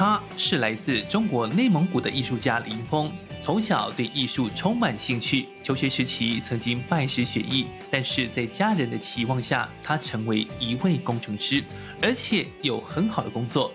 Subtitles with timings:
[0.00, 3.12] 他是来自中国内蒙古的艺术家林峰，
[3.42, 5.46] 从小对艺术充满兴趣。
[5.62, 11.62] 求学时期曾经拜师学艺，但是在家人的期望下，他成为一位工程师，
[12.00, 13.70] 而且有很好的工作。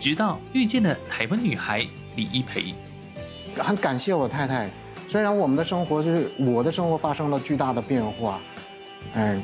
[0.00, 1.86] 直到遇见了台湾女孩
[2.16, 2.74] 李一培，
[3.56, 4.68] 很感谢我太太。
[5.08, 8.40] 虽然我们的生活就是我的生活发生了巨大的变化，
[9.14, 9.40] 哎，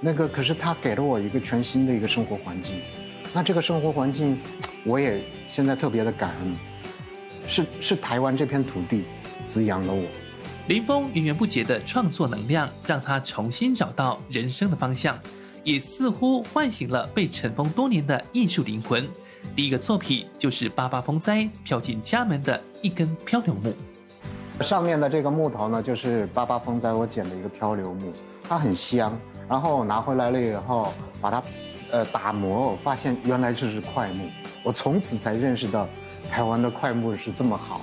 [0.00, 2.76] 那个可是他给了我一个全新的一个生活环境。
[3.32, 4.38] 那这个生活环境。
[4.84, 6.54] 我也现在特别的感恩，
[7.48, 9.04] 是是台湾这片土地
[9.46, 10.04] 滋养了我。
[10.68, 15.18] 林峰源源不绝的创作能量，让他重新找到人生的方向，
[15.62, 19.06] 也似乎唤醒了被尘封多年的艺术灵魂。
[19.54, 23.74] 第一个作品就是八八风灾飘进家门的一根漂流木。
[24.62, 28.12] 上面的这个木头呢，就是八八风灾我捡的一个漂流木，
[28.48, 29.14] 它很香，
[29.48, 31.42] 然后拿回来了以后，把它
[31.94, 34.28] 呃打磨，我发现原来这是快木。
[34.64, 35.88] 我从此才认识到，
[36.28, 37.82] 台湾的快木是这么好。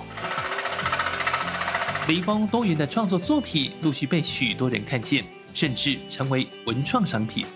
[2.06, 7.46] 林峰多元的创作作品陆续被许多人看见，甚至成为文创商品。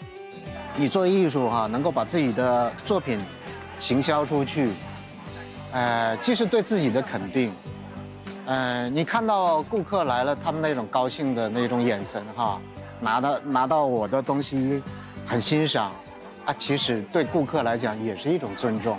[0.76, 3.22] 你做艺术哈，能够把自己的作品
[3.78, 4.70] 行销出去，
[5.72, 7.52] 呃，既是对自己的肯定，
[8.46, 12.58] 呃，你看到顾客来了，他们那种高兴的那种眼神哈，
[12.98, 14.82] 拿到拿到我的东西，
[15.26, 15.92] 很欣赏。
[16.46, 18.98] 啊，其实对顾客来讲也是一种尊重。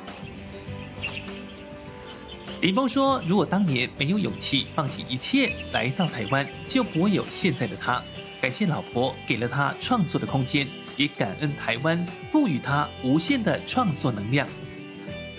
[2.60, 8.02] 林峰说：“如果当年没有勇气放弃一切来到台湾，就不会有现在的他。
[8.42, 10.68] 感谢老婆给了他创作的空间，
[10.98, 14.48] 也感恩台湾赋予他无限的创作能量。”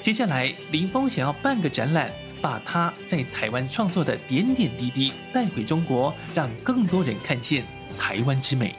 [0.00, 7.66] 接下来，林峰想要办个展览，把他在台湾创作的点点滴滴带回中国，让更多人看见
[7.98, 8.74] 台湾之美。